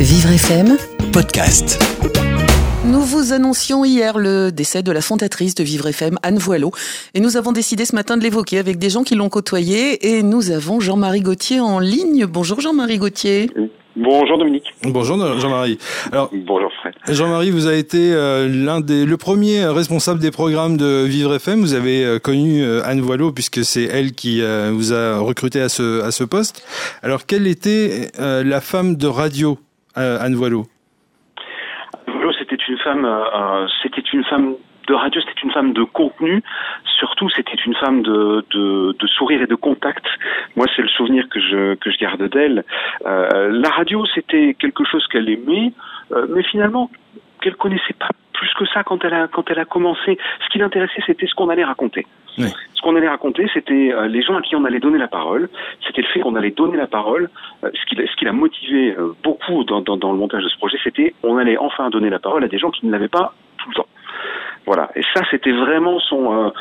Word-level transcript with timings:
Vivre 0.00 0.30
FM 0.30 0.76
Podcast. 1.12 1.82
Nous 2.84 3.00
vous 3.00 3.32
annoncions 3.32 3.84
hier 3.84 4.16
le 4.16 4.52
décès 4.52 4.84
de 4.84 4.92
la 4.92 5.00
fondatrice 5.00 5.56
de 5.56 5.64
Vivre 5.64 5.88
FM, 5.88 6.18
Anne 6.22 6.38
Voileau, 6.38 6.70
et 7.14 7.20
nous 7.20 7.36
avons 7.36 7.50
décidé 7.50 7.84
ce 7.84 7.96
matin 7.96 8.16
de 8.16 8.22
l'évoquer 8.22 8.58
avec 8.58 8.78
des 8.78 8.90
gens 8.90 9.02
qui 9.02 9.16
l'ont 9.16 9.28
côtoyée, 9.28 10.06
et 10.06 10.22
nous 10.22 10.52
avons 10.52 10.78
Jean-Marie 10.78 11.22
Gauthier 11.22 11.58
en 11.58 11.80
ligne. 11.80 12.26
Bonjour 12.26 12.60
Jean-Marie 12.60 12.98
Gauthier. 12.98 13.50
Bonjour 13.96 14.38
Dominique. 14.38 14.72
Bonjour 14.84 15.18
Jean-Marie. 15.40 15.78
Alors 16.12 16.30
bonjour 16.32 16.70
Fred. 16.80 16.94
Jean-Marie, 17.08 17.50
vous 17.50 17.66
avez 17.66 17.80
été 17.80 18.12
euh, 18.12 18.46
l'un 18.48 18.80
des 18.80 19.04
le 19.04 19.16
premier 19.16 19.66
responsable 19.66 20.20
des 20.20 20.30
programmes 20.30 20.76
de 20.76 21.02
Vivre 21.06 21.34
FM. 21.34 21.60
Vous 21.60 21.74
avez 21.74 22.04
euh, 22.04 22.20
connu 22.20 22.62
euh, 22.62 22.82
Anne 22.84 23.00
Voileau 23.00 23.32
puisque 23.32 23.64
c'est 23.64 23.82
elle 23.82 24.12
qui 24.12 24.40
vous 24.70 24.92
a 24.92 25.18
recruté 25.18 25.60
à 25.60 25.68
ce 25.68 26.04
à 26.04 26.12
ce 26.12 26.22
poste. 26.22 26.64
Alors 27.02 27.26
quelle 27.26 27.48
était 27.48 28.12
la 28.16 28.60
femme 28.60 28.94
de 28.94 29.08
radio 29.08 29.58
Anne 29.98 30.34
Voileau 30.34 30.64
Voileau, 32.06 32.32
c'était 32.38 32.56
une 32.56 32.78
femme 32.78 33.06
c'était 33.82 34.02
une 34.12 34.24
femme 34.24 34.54
de 34.88 34.94
radio, 34.94 35.20
c'était 35.20 35.40
une 35.44 35.52
femme 35.52 35.72
de 35.72 35.84
contenu. 35.84 36.42
Surtout, 36.98 37.28
c'était 37.30 37.60
une 37.66 37.74
femme 37.74 38.02
de, 38.02 38.44
de, 38.50 38.96
de, 38.98 39.06
sourire 39.06 39.42
et 39.42 39.46
de 39.46 39.54
contact. 39.54 40.04
Moi, 40.56 40.66
c'est 40.74 40.82
le 40.82 40.88
souvenir 40.88 41.28
que 41.28 41.40
je, 41.40 41.74
que 41.74 41.90
je 41.90 41.98
garde 41.98 42.22
d'elle. 42.30 42.64
Euh, 43.06 43.50
la 43.52 43.68
radio, 43.68 44.04
c'était 44.14 44.56
quelque 44.58 44.84
chose 44.84 45.06
qu'elle 45.08 45.28
aimait, 45.28 45.72
euh, 46.12 46.26
mais 46.34 46.42
finalement, 46.42 46.90
qu'elle 47.42 47.56
connaissait 47.56 47.94
pas 47.98 48.08
plus 48.32 48.52
que 48.54 48.66
ça 48.66 48.82
quand 48.82 49.04
elle 49.04 49.14
a 49.14 49.28
quand 49.28 49.50
elle 49.50 49.58
a 49.58 49.64
commencé. 49.64 50.18
Ce 50.44 50.48
qui 50.50 50.58
l'intéressait, 50.58 51.02
c'était 51.06 51.26
ce 51.26 51.34
qu'on 51.34 51.50
allait 51.50 51.64
raconter. 51.64 52.06
Ce 52.78 52.82
qu'on 52.82 52.94
allait 52.94 53.08
raconter, 53.08 53.50
c'était 53.52 53.92
euh, 53.92 54.06
les 54.06 54.22
gens 54.22 54.36
à 54.36 54.40
qui 54.40 54.54
on 54.54 54.64
allait 54.64 54.78
donner 54.78 54.98
la 54.98 55.08
parole. 55.08 55.48
C'était 55.84 56.02
le 56.02 56.06
fait 56.06 56.20
qu'on 56.20 56.36
allait 56.36 56.52
donner 56.52 56.76
la 56.76 56.86
parole. 56.86 57.28
Euh, 57.64 57.70
ce, 57.74 58.14
qui, 58.14 58.24
l'a 58.24 58.32
motivé 58.32 58.94
euh, 58.96 59.16
beaucoup 59.24 59.64
dans, 59.64 59.80
le 59.80 60.16
montage 60.16 60.44
de 60.44 60.48
ce 60.48 60.56
projet, 60.58 60.78
c'était 60.84 61.12
on 61.24 61.38
allait 61.38 61.58
enfin 61.58 61.90
donner 61.90 62.08
la 62.08 62.20
parole 62.20 62.44
à 62.44 62.48
des 62.48 62.58
gens 62.58 62.70
qui 62.70 62.86
ne 62.86 62.92
l'avaient 62.92 63.08
pas 63.08 63.34
tout 63.58 63.70
le 63.70 63.74
temps. 63.74 63.88
Voilà. 64.64 64.90
Et 64.94 65.02
ça, 65.12 65.22
c'était 65.28 65.50
vraiment 65.50 65.98
son, 65.98 66.52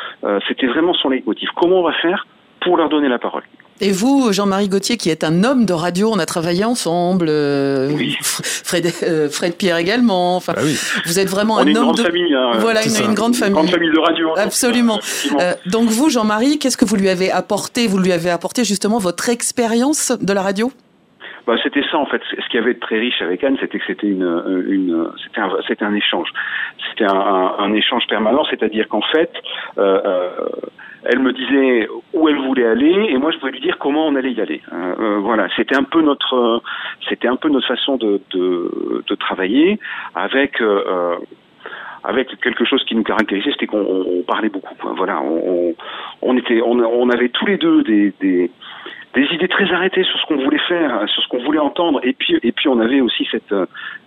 c'était 0.48 0.66
vraiment 0.66 0.94
son 0.96 1.10
leitmotiv. 1.10 1.50
Comment 1.56 1.82
on 1.82 1.84
va 1.84 1.94
faire 1.94 2.26
pour 2.62 2.78
leur 2.78 2.90
donner 2.90 3.10
la 3.10 3.20
parole? 3.20 3.44
Et 3.82 3.92
vous, 3.92 4.32
Jean-Marie 4.32 4.70
Gauthier, 4.70 4.98
qui 4.98 5.10
est 5.10 5.24
un 5.24 5.44
homme 5.44 5.66
de 5.66 5.74
radio, 5.74 6.12
on 6.12 6.20
a 6.20 6.26
travaillé 6.26 6.66
ensemble. 6.66 7.28
Euh, 7.30 7.92
oui. 7.94 8.16
Fred, 8.22 8.92
Fred, 9.32 9.56
Pierre 9.56 9.78
également. 9.78 10.36
Enfin, 10.36 10.54
ah 10.58 10.62
oui. 10.64 10.78
vous 11.06 11.20
êtes 11.20 11.30
vraiment 11.30 11.56
on 11.56 11.60
un 11.60 11.68
est 11.68 11.72
une 11.72 11.78
homme 11.78 11.84
grande 11.86 11.98
de 11.98 12.04
famille. 12.04 12.34
Hein, 12.34 12.52
voilà, 12.60 12.86
une, 12.86 12.96
une, 13.04 13.14
grande 13.14 13.36
famille. 13.36 13.50
Une 13.50 13.66
grande 13.66 13.70
famille 13.70 13.92
de 13.92 14.00
radio. 14.00 14.30
Hein. 14.32 14.42
Absolument. 14.42 15.00
Euh, 15.40 15.54
donc 15.66 15.90
vous, 15.90 16.10
Jean-Marie, 16.10 16.60
qu'est-ce 16.60 16.78
que 16.78 16.86
vous 16.86 16.96
lui 16.96 17.10
avez 17.10 17.32
apporté? 17.32 17.88
Vous 17.88 17.98
lui 17.98 18.12
avez 18.12 18.30
apporté 18.30 18.64
justement 18.64 19.00
votre 19.00 19.30
expérience 19.30 20.12
de 20.20 20.34
la 20.34 20.42
radio? 20.42 20.72
Bah, 21.48 21.56
c'était 21.64 21.84
ça 21.90 21.98
en 21.98 22.06
fait. 22.06 22.22
Ce 22.30 22.50
qui 22.50 22.58
avait 22.58 22.74
de 22.74 22.80
très 22.80 23.00
riche 23.00 23.22
avec 23.22 23.42
Anne, 23.42 23.58
c'était 23.62 23.80
que 23.80 23.86
c'était 23.88 24.08
une, 24.08 24.66
une 24.68 25.10
c'était 25.24 25.40
un, 25.40 25.50
c'était 25.66 25.86
un 25.86 25.96
échange. 25.96 26.30
C'était 26.90 27.06
un, 27.06 27.16
un, 27.16 27.56
un, 27.60 27.74
échange 27.74 28.06
permanent, 28.08 28.44
c'est-à-dire 28.50 28.90
qu'en 28.90 29.02
fait, 29.02 29.32
euh, 29.78 30.02
euh, 30.06 30.30
elle 31.06 31.20
me 31.20 31.32
disait 31.32 31.88
où 32.14 32.28
elle 32.28 32.36
voulait 32.36 32.68
aller 32.68 33.08
et 33.10 33.18
moi 33.18 33.32
je 33.32 33.38
pouvais 33.38 33.54
lui 33.54 33.62
dire 33.62 33.78
comment 33.80 34.08
on 34.08 34.16
allait 34.16 34.34
y 34.34 34.42
aller. 34.42 34.62
Euh, 34.74 35.20
voilà, 35.20 35.48
c'était 35.56 35.78
un 35.78 35.84
peu 35.84 36.02
notre, 36.02 36.62
c'était 37.08 37.30
un 37.30 37.38
peu 37.38 37.48
notre 37.48 37.68
façon 37.68 37.96
de, 37.96 38.20
de, 38.32 39.04
de 39.08 39.16
travailler 39.16 39.80
avec. 40.16 40.62
Euh, 40.62 41.16
avec 42.04 42.40
quelque 42.40 42.64
chose 42.64 42.82
qui 42.86 42.96
nous 42.96 43.04
caractérisait, 43.04 43.52
c'était 43.52 43.68
qu'on 43.68 44.24
parlait 44.26 44.48
beaucoup. 44.48 44.76
Voilà, 44.96 45.20
on, 45.22 45.76
on, 46.22 46.38
était, 46.38 46.62
on, 46.62 46.80
on 46.80 47.10
avait 47.10 47.28
tous 47.28 47.46
les 47.46 47.58
deux 47.58 47.84
des, 47.84 48.14
des 48.22 48.50
des 49.18 49.34
idées 49.34 49.48
très 49.48 49.72
arrêtées 49.74 50.04
sur 50.04 50.20
ce 50.20 50.26
qu'on 50.28 50.38
voulait 50.38 50.60
faire, 50.68 51.10
sur 51.10 51.24
ce 51.24 51.28
qu'on 51.28 51.44
voulait 51.44 51.60
entendre, 51.60 52.00
et 52.04 52.14
puis 52.14 52.38
et 52.44 52.52
puis 52.52 52.68
on 52.68 52.80
avait 52.80 53.02
aussi 53.02 53.28
cette 53.32 53.54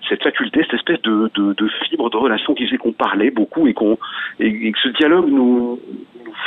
cette 0.08 0.22
faculté, 0.22 0.60
cette 0.62 0.74
espèce 0.74 1.02
de, 1.02 1.30
de, 1.34 1.52
de 1.52 1.68
fibre 1.88 2.10
de 2.10 2.16
relation 2.16 2.54
qui 2.54 2.66
faisait 2.66 2.78
qu'on 2.78 2.92
parlait 2.92 3.30
beaucoup 3.30 3.66
et 3.66 3.74
qu'on 3.74 3.98
et, 4.38 4.70
que 4.70 4.78
ce 4.78 4.88
dialogue 4.90 5.28
nous, 5.28 5.80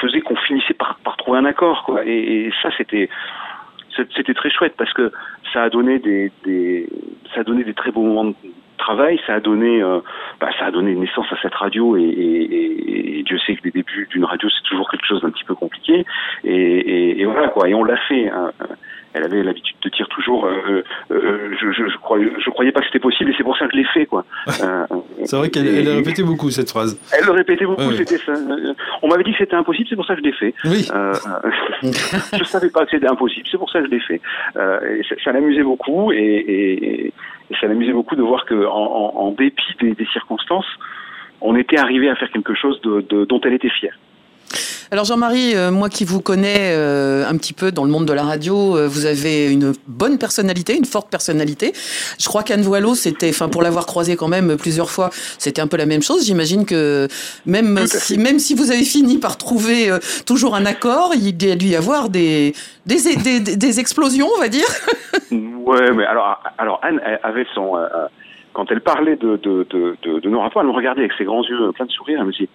faisait 0.01 0.21
qu'on 0.21 0.37
finissait 0.37 0.73
par, 0.73 0.97
par 1.03 1.17
trouver 1.17 1.39
un 1.39 1.45
accord 1.45 1.83
quoi. 1.83 2.05
Et, 2.05 2.51
ça 2.61 2.69
c'était 2.77 3.09
c'était 4.15 4.33
très 4.33 4.49
chouette 4.49 4.73
parce 4.77 4.93
que 4.93 5.11
ça 5.51 5.63
a 5.63 5.69
donné 5.69 5.99
des, 5.99 6.31
des 6.45 6.87
ça 7.33 7.41
a 7.41 7.43
donné 7.43 7.65
des 7.65 7.73
très 7.73 7.91
beaux 7.91 8.01
moments 8.01 8.25
de 8.31 8.35
travail, 8.77 9.19
ça 9.27 9.35
a 9.35 9.39
donné 9.39 9.83
euh, 9.83 9.99
bah, 10.43 10.51
ça 10.59 10.65
a 10.65 10.71
donné 10.71 10.93
naissance 10.93 11.27
à 11.31 11.37
cette 11.41 11.55
radio 11.55 11.95
et, 11.95 12.01
et, 12.01 13.19
et 13.19 13.23
Dieu 13.23 13.39
sait 13.39 13.55
que 13.55 13.63
les 13.63 13.71
débuts 13.71 14.09
d'une 14.11 14.25
radio 14.25 14.49
c'est 14.49 14.67
toujours 14.67 14.91
quelque 14.91 15.05
chose 15.05 15.21
d'un 15.21 15.29
petit 15.29 15.45
peu 15.45 15.55
compliqué 15.55 16.05
et, 16.43 17.21
et, 17.21 17.25
voilà 17.25 17.47
quoi 17.47 17.69
et 17.69 17.73
on 17.73 17.85
l'a 17.85 17.95
fait. 17.95 18.27
Hein. 18.27 18.51
Elle 19.13 19.23
avait 19.23 19.43
l'habitude 19.43 19.75
de 19.83 19.89
dire 19.89 20.07
toujours 20.09 20.45
euh, 20.45 20.83
euh, 21.11 21.51
je, 21.59 21.71
je, 21.71 21.89
je, 21.89 21.97
croyais, 21.97 22.31
je 22.43 22.49
croyais 22.49 22.71
pas 22.71 22.79
que 22.79 22.87
c'était 22.87 22.99
possible 22.99 23.31
et 23.31 23.35
c'est 23.37 23.43
pour 23.43 23.57
ça 23.57 23.65
que 23.65 23.71
je 23.71 23.77
l'ai 23.77 23.85
fait 23.85 24.05
quoi. 24.05 24.25
c'est 24.47 25.35
vrai 25.35 25.49
qu'elle 25.49 25.67
elle 25.67 25.89
répétait 25.89 26.23
beaucoup 26.23 26.49
cette 26.49 26.69
phrase. 26.69 26.99
Elle 27.17 27.25
le 27.25 27.31
répétait 27.31 27.65
beaucoup, 27.65 27.81
ouais. 27.89 27.97
c'était 27.97 28.17
ça. 28.17 28.33
On 29.01 29.07
m'avait 29.07 29.23
dit 29.23 29.31
que 29.31 29.37
c'était 29.37 29.55
impossible, 29.55 29.87
c'est 29.89 29.95
pour 29.95 30.05
ça 30.05 30.15
que 30.15 30.21
je 30.21 30.25
l'ai 30.25 30.33
fait. 30.33 30.53
Oui. 30.65 30.87
je 32.37 32.43
savais 32.43 32.69
pas 32.69 32.85
que 32.85 32.91
c'était 32.91 33.09
impossible, 33.09 33.47
c'est 33.51 33.57
pour 33.57 33.69
ça 33.69 33.79
que 33.79 33.85
je 33.85 33.91
l'ai 33.91 33.99
fait. 33.99 34.21
et 34.55 35.03
ça, 35.07 35.15
ça 35.23 35.31
l'amusait 35.31 35.63
beaucoup 35.63 36.11
et, 36.11 36.17
et, 36.17 37.13
et 37.53 37.55
ça 37.59 37.67
m'amusait 37.67 37.93
beaucoup 37.93 38.15
de 38.15 38.21
voir 38.21 38.45
que, 38.45 38.65
en, 38.65 38.71
en, 38.71 39.27
en 39.27 39.31
dépit 39.31 39.75
des, 39.79 39.93
des, 39.93 40.05
circonstances, 40.07 40.65
on 41.41 41.55
était 41.55 41.77
arrivé 41.77 42.09
à 42.09 42.15
faire 42.15 42.31
quelque 42.31 42.55
chose 42.55 42.79
de, 42.81 43.01
de, 43.01 43.25
dont 43.25 43.41
elle 43.41 43.53
était 43.53 43.69
fière. 43.69 43.97
Alors 44.93 45.05
Jean-Marie, 45.05 45.55
euh, 45.55 45.71
moi 45.71 45.89
qui 45.89 46.05
vous 46.05 46.21
connais 46.21 46.71
euh, 46.75 47.27
un 47.27 47.35
petit 47.35 47.53
peu 47.53 47.71
dans 47.71 47.83
le 47.83 47.89
monde 47.89 48.05
de 48.05 48.13
la 48.13 48.21
radio, 48.21 48.77
euh, 48.77 48.87
vous 48.87 49.07
avez 49.07 49.51
une 49.51 49.73
bonne 49.87 50.19
personnalité, 50.19 50.77
une 50.77 50.85
forte 50.85 51.09
personnalité. 51.09 51.71
Je 52.19 52.27
crois 52.27 52.43
qu'Anne 52.43 52.61
Voileau, 52.61 52.93
c'était, 52.93 53.29
enfin 53.29 53.49
pour 53.49 53.63
l'avoir 53.63 53.87
croisé 53.87 54.15
quand 54.15 54.27
même 54.27 54.55
plusieurs 54.55 54.91
fois, 54.91 55.09
c'était 55.39 55.61
un 55.61 55.65
peu 55.65 55.77
la 55.77 55.87
même 55.87 56.03
chose. 56.03 56.27
J'imagine 56.27 56.67
que 56.67 57.07
même 57.47 57.79
si, 57.87 58.19
même 58.19 58.37
si 58.37 58.53
vous 58.53 58.69
avez 58.69 58.83
fini 58.83 59.17
par 59.17 59.39
trouver 59.39 59.89
toujours 60.27 60.53
un 60.53 60.67
accord, 60.67 61.13
il 61.15 61.23
y 61.23 61.51
a 61.51 61.55
dû 61.55 61.65
y 61.65 61.75
avoir 61.75 62.09
des 62.09 62.53
des, 62.85 62.97
des, 63.23 63.39
des, 63.39 63.57
des 63.57 63.79
explosions, 63.79 64.27
on 64.37 64.39
va 64.39 64.47
dire. 64.47 64.67
ouais, 65.31 65.91
mais 65.91 66.05
alors 66.05 66.39
alors 66.59 66.79
Anne 66.83 67.01
avait 67.23 67.47
son 67.55 67.73
quand 68.53 68.69
elle 68.69 68.81
parlait 68.81 69.15
de, 69.15 69.37
de, 69.37 69.65
de, 69.71 69.97
de, 70.03 70.19
de 70.19 70.29
nos 70.29 70.41
rapports, 70.41 70.61
elle 70.61 70.67
me 70.67 70.73
regardait 70.73 71.01
avec 71.01 71.13
ses 71.17 71.23
grands 71.23 71.43
yeux 71.43 71.71
pleins 71.71 71.87
de 71.87 71.91
sourires, 71.91 72.19
elle 72.19 72.27
me 72.27 72.31
dit 72.31 72.47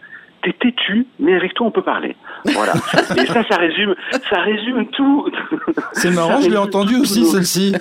t'es 0.42 0.52
têtu, 0.52 1.06
mais 1.18 1.34
avec 1.34 1.54
toi 1.54 1.66
on 1.66 1.70
peut 1.70 1.82
parler. 1.82 2.14
Voilà. 2.44 2.72
Et 3.16 3.26
ça, 3.26 3.42
ça 3.44 3.56
résume, 3.56 3.94
ça 4.30 4.40
résume 4.40 4.86
tout. 4.88 5.30
C'est 5.92 6.10
marrant, 6.10 6.40
je 6.40 6.50
l'ai 6.50 6.56
entendu 6.56 6.96
aussi 6.96 7.24
celle-ci. 7.24 7.74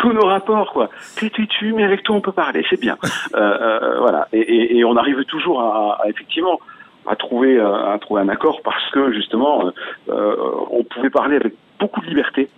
Tous 0.00 0.12
nos 0.12 0.26
rapports, 0.26 0.72
quoi. 0.72 0.90
T'es 1.16 1.30
têtu, 1.30 1.72
mais 1.72 1.84
avec 1.84 2.02
toi 2.02 2.16
on 2.16 2.20
peut 2.20 2.32
parler, 2.32 2.64
c'est 2.68 2.80
bien. 2.80 2.96
Euh, 3.34 3.38
euh, 3.38 3.98
voilà. 4.00 4.28
Et, 4.32 4.40
et, 4.40 4.78
et, 4.78 4.84
on 4.84 4.96
arrive 4.96 5.24
toujours 5.24 5.62
à, 5.62 6.02
à 6.02 6.08
effectivement 6.08 6.60
à 7.06 7.16
trouver 7.16 7.60
à 7.60 7.98
trouver 8.00 8.22
un 8.22 8.28
accord 8.28 8.60
parce 8.62 8.90
que 8.90 9.12
justement 9.12 9.70
euh, 10.08 10.36
on 10.70 10.84
pouvait 10.84 11.10
parler 11.10 11.36
avec 11.36 11.54
beaucoup 11.78 12.00
de 12.00 12.06
liberté. 12.06 12.48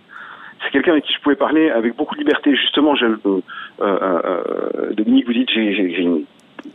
C'est 0.63 0.71
quelqu'un 0.71 0.93
avec 0.93 1.05
qui 1.05 1.13
je 1.13 1.21
pouvais 1.21 1.35
parler 1.35 1.69
avec 1.69 1.95
beaucoup 1.95 2.15
de 2.15 2.19
liberté. 2.19 2.55
Justement, 2.55 2.95
je, 2.95 3.05
euh, 3.05 3.41
euh, 3.79 4.93
Dominique, 4.93 5.27
vous 5.27 5.33
dites 5.33 5.49
j'ai 5.51 6.01
une 6.01 6.23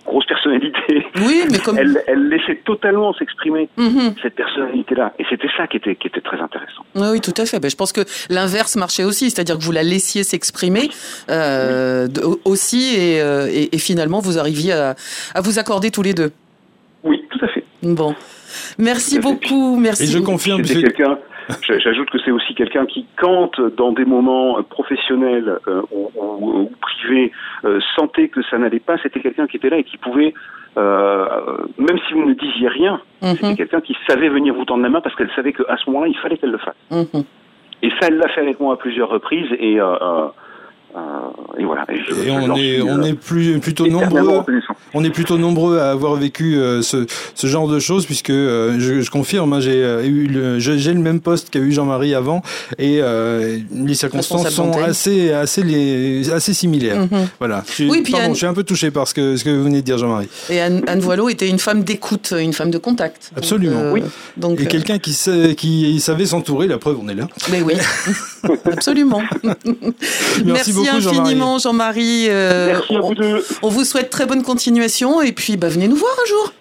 grosse 0.05 0.27
personnalité. 0.27 1.05
Oui, 1.27 1.45
mais 1.51 1.59
comme 1.59 1.79
elle, 1.79 2.03
elle 2.07 2.29
laissait 2.29 2.57
totalement 2.65 3.13
s'exprimer 3.15 3.69
mm 3.77 3.89
-hmm. 3.89 4.15
cette 4.23 4.35
personnalité-là, 4.35 5.13
et 5.19 5.25
c'était 5.31 5.49
ça 5.57 5.67
qui 5.67 5.77
était 5.77 5.97
qui 5.97 6.07
était 6.09 6.21
très 6.21 6.41
intéressant. 6.41 6.83
Oui, 6.95 7.09
oui 7.13 7.21
tout 7.21 7.35
à 7.43 7.45
fait. 7.47 7.59
Ben, 7.61 7.71
je 7.71 7.77
pense 7.77 7.93
que 7.93 8.05
l'inverse 8.31 8.75
marchait 8.77 9.05
aussi, 9.05 9.31
c'est-à-dire 9.31 9.57
que 9.59 9.65
vous 9.69 9.77
la 9.81 9.85
laissiez 9.93 10.23
s'exprimer 10.25 10.87
euh, 11.31 12.09
oui. 12.09 12.37
aussi, 12.45 12.85
et, 13.05 13.19
et, 13.59 13.75
et, 13.75 13.79
finalement 13.79 14.21
vous 14.27 14.37
arriviez 14.43 14.73
à, 14.73 14.95
à, 15.35 15.41
vous 15.47 15.59
accorder 15.63 15.91
tous 15.91 16.05
les 16.09 16.15
deux. 16.21 16.31
Oui, 17.09 17.17
tout 17.31 17.43
à 17.47 17.49
fait. 17.49 17.65
Bon, 17.83 18.15
merci 18.79 19.19
beaucoup, 19.27 19.77
merci. 19.89 20.05
Et 20.05 20.07
je 20.07 20.19
confirme. 20.19 20.65
C'était 20.65 20.83
quelqu'un. 20.89 21.19
J'ajoute 21.85 22.11
que 22.11 22.19
c'est 22.25 22.31
aussi 22.31 22.55
quelqu'un 22.55 22.87
qui, 22.87 23.07
quand 23.17 23.61
dans 23.77 23.93
des 23.93 24.05
moments 24.05 24.63
professionnels 24.63 25.59
euh, 25.69 25.83
ou, 25.91 26.11
ou, 26.15 26.61
ou, 26.61 26.73
privés, 26.81 27.33
euh, 27.65 27.81
sentait 27.97 28.29
que 28.29 28.43
ça 28.43 28.59
n'allait 28.59 28.81
pas, 28.81 28.97
c'était 29.03 29.21
quelqu'un 29.21 29.47
qui 29.47 29.57
était 29.57 29.71
là 29.71 29.79
et 29.79 29.85
qui 29.85 29.97
pouvait, 29.97 30.35
euh, 30.77 31.27
même 31.79 31.99
si 32.07 32.15
vous 32.15 32.25
ne 32.25 32.35
disiez 32.35 32.69
rien, 32.69 33.01
mm 33.21 33.27
-hmm. 33.27 33.37
c'était 33.37 33.57
quelqu'un 33.57 33.81
qui 33.81 33.97
savait 34.09 34.29
venir 34.29 34.55
vous 34.55 34.65
tendre 34.65 34.83
la 34.83 34.89
main 34.89 35.01
parce 35.01 35.17
qu'elle 35.17 35.33
savait 35.35 35.53
qu'à 35.53 35.77
ce 35.77 35.91
moment-là, 35.91 36.09
il 36.09 36.19
fallait 36.19 36.39
qu'elle 36.39 36.53
le 36.59 36.65
fasse. 36.67 36.83
Mm 36.91 37.03
-hmm. 37.03 37.25
Et 37.85 37.91
ça, 37.97 38.03
elle 38.09 38.19
l'a 38.23 38.29
fait 38.29 38.43
avec 38.47 38.61
moi 38.61 38.75
à 38.75 38.77
plusieurs 38.77 39.11
reprises 39.17 39.51
et 39.69 39.75
euh, 39.81 40.29
et 41.59 41.65
voilà. 41.65 41.85
Et, 41.89 41.99
je, 41.99 42.29
et 42.29 42.31
on 42.31 42.55
est 42.55 42.81
suis, 42.81 42.83
on 42.83 43.03
est 43.03 43.15
plus 43.15 43.59
plutôt 43.61 43.87
nombreux. 43.87 44.45
On 44.95 45.05
est 45.05 45.11
plutôt 45.11 45.39
nombreux 45.39 45.79
à 45.79 45.91
avoir 45.91 46.15
vécu 46.17 46.57
euh, 46.57 46.83
ce, 46.83 47.07
ce 47.35 47.47
genre 47.47 47.69
de 47.69 47.79
choses 47.79 48.07
puisque 48.07 48.31
euh, 48.31 48.77
je, 48.79 49.01
je, 49.01 49.11
confirme, 49.11 49.53
hein, 49.53 49.61
j'ai 49.61 49.81
eu 50.07 50.27
le 50.27 50.59
j'ai 50.59 50.93
le 50.93 51.01
même 51.01 51.21
poste 51.21 51.51
qu'a 51.51 51.59
eu 51.59 51.73
Jean-Marie 51.73 52.15
avant 52.15 52.43
et 52.79 53.01
les 53.73 53.95
circonstances 53.95 54.49
sont 54.51 54.73
assez 54.73 55.33
assez 55.33 55.63
les 55.63 56.31
assez 56.31 56.55
similaires. 56.55 57.01
Mm 57.01 57.09
-hmm. 57.13 57.27
Voilà. 57.39 57.65
Je, 57.77 57.85
oui, 57.85 58.03
puis 58.03 58.13
pardon, 58.13 58.27
Anne... 58.27 58.33
je 58.33 58.39
suis 58.39 58.47
un 58.47 58.55
peu 58.55 58.65
touché 58.65 58.91
par 58.91 59.07
ce 59.09 59.15
que 59.15 59.37
ce 59.37 59.45
que 59.45 59.51
vous 59.51 59.65
venez 59.65 59.81
de 59.81 59.87
dire, 59.87 59.99
Jean-Marie. 59.99 60.29
Et 60.51 60.61
Anne, 60.61 60.83
Anne 60.87 61.01
Voileau 61.01 61.29
était 61.29 61.49
une 61.49 61.59
femme 61.59 61.83
d'écoute, 61.85 62.35
une 62.39 62.53
femme 62.53 62.71
de 62.71 62.79
contact. 62.79 63.31
Absolument. 63.37 63.83
Donc, 63.85 63.95
oui. 63.95 64.03
Donc 64.37 64.61
et 64.61 64.67
quelqu'un 64.67 64.99
qui 64.99 65.13
sait, 65.13 65.55
qui 65.55 66.01
savait 66.01 66.27
s'entourer. 66.27 66.67
La 66.67 66.79
preuve, 66.79 66.99
on 67.03 67.09
est 67.09 67.15
là. 67.15 67.27
Mais 67.51 67.63
oui. 67.63 67.75
Absolument. 68.77 69.23
Merci 70.45 70.73
beaucoup. 70.73 70.87
Merci, 70.93 71.32
infiniment, 71.33 71.59
Jean-Marie. 71.59 72.29
Merci 72.29 72.97
à 72.97 73.01
vous 73.01 73.15
deux. 73.15 73.45
On 73.63 73.69
vous 73.69 73.85
souhaite 73.85 74.11
très 74.11 74.27
bonne 74.27 74.43
continuation 74.43 75.23
et 75.23 75.33
puis 75.33 75.57
bah, 75.57 75.69
venez 75.69 75.89
nous 75.89 75.97
voir 75.97 76.13
un 76.23 76.29
jour. 76.29 76.53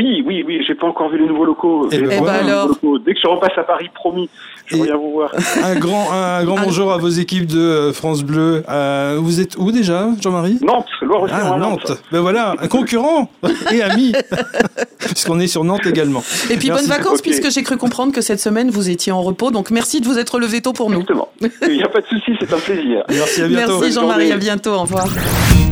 Oui, 0.00 0.22
oui, 0.26 0.42
oui, 0.46 0.64
j'ai 0.66 0.74
pas 0.74 0.86
encore 0.86 1.10
vu 1.10 1.18
les 1.18 1.26
nouveaux 1.26 1.44
locaux. 1.44 1.90
Et, 1.90 2.00
ben 2.00 2.26
alors... 2.26 2.70
Dès 3.04 3.12
que 3.12 3.20
je 3.22 3.28
repasse 3.28 3.56
à 3.58 3.64
Paris, 3.64 3.90
promis, 3.94 4.30
je 4.66 4.76
reviens 4.76 4.96
vous 4.96 5.10
voir. 5.12 5.30
Un 5.62 5.74
grand, 5.74 6.10
un 6.10 6.42
grand 6.44 6.56
bonjour 6.56 6.90
à 6.92 6.96
vos 6.96 7.08
équipes 7.08 7.46
de 7.46 7.58
euh, 7.58 7.92
France 7.92 8.22
Bleu. 8.22 8.62
Euh, 8.68 9.18
vous 9.20 9.40
êtes 9.40 9.56
où 9.58 9.72
déjà, 9.72 10.08
Jean-Marie? 10.20 10.58
Nantes, 10.62 10.86
loire 11.02 11.26
ah, 11.30 11.58
Nantes. 11.58 12.02
Ben 12.12 12.20
voilà, 12.20 12.54
un 12.58 12.68
concurrent 12.68 13.30
et 13.72 13.82
ami, 13.82 14.12
puisqu'on 14.98 15.38
est 15.38 15.48
sur 15.48 15.64
Nantes 15.64 15.86
également. 15.86 16.22
Et 16.50 16.56
puis 16.56 16.70
bonnes 16.70 16.86
vacances, 16.86 17.20
puisque 17.20 17.50
j'ai 17.50 17.62
cru 17.62 17.76
comprendre 17.76 18.12
que 18.12 18.22
cette 18.22 18.40
semaine 18.40 18.70
vous 18.70 18.88
étiez 18.88 19.12
en 19.12 19.20
repos. 19.20 19.50
Donc 19.50 19.70
merci 19.70 20.00
de 20.00 20.06
vous 20.06 20.18
être 20.18 20.38
levé 20.38 20.62
tôt 20.62 20.72
pour 20.72 20.88
nous. 20.88 21.00
Exactement. 21.00 21.28
Il 21.62 21.76
n'y 21.76 21.82
a 21.82 21.88
pas 21.88 22.00
de 22.00 22.06
souci, 22.06 22.32
c'est 22.40 22.52
un 22.52 22.58
plaisir. 22.58 23.04
Merci, 23.10 23.42
à 23.42 23.48
bientôt. 23.48 23.78
Merci 23.80 23.94
Jean-Marie, 23.94 24.32
à 24.32 24.36
bientôt, 24.36 24.70
au 24.70 24.82
revoir. 24.82 25.06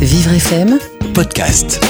Vivre 0.01 0.33
FM, 0.33 0.79
podcast. 1.15 1.81